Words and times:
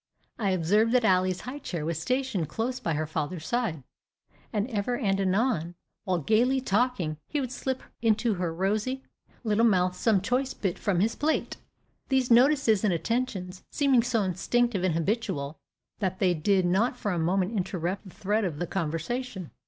I 0.39 0.49
observed 0.49 0.93
that 0.93 1.05
Ally's 1.05 1.41
high 1.41 1.59
chair 1.59 1.85
was 1.85 2.01
stationed 2.01 2.49
close 2.49 2.79
by 2.79 2.93
her 2.95 3.05
father's 3.05 3.45
side; 3.45 3.83
and 4.51 4.67
ever 4.71 4.97
and 4.97 5.21
anon, 5.21 5.75
while 6.05 6.17
gayly 6.17 6.59
talking, 6.59 7.17
he 7.27 7.39
would 7.39 7.51
slip 7.51 7.83
into 8.01 8.33
her 8.33 8.51
rosy 8.51 9.03
little 9.43 9.63
mouth 9.63 9.95
some 9.95 10.19
choice 10.19 10.55
bit 10.55 10.79
from 10.79 11.01
his 11.01 11.13
plate, 11.13 11.57
these 12.09 12.31
notices 12.31 12.83
and 12.83 12.91
attentions 12.91 13.63
seeming 13.69 14.01
so 14.01 14.23
instinctive 14.23 14.83
and 14.83 14.95
habitual, 14.95 15.59
that 15.99 16.17
they 16.17 16.33
did 16.33 16.65
not 16.65 16.97
for 16.97 17.11
a 17.11 17.19
moment 17.19 17.55
interrupt 17.55 18.03
the 18.05 18.09
thread 18.15 18.43
of 18.43 18.57
the 18.57 18.65
conversation. 18.65 19.51